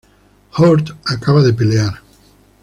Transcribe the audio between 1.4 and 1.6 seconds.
de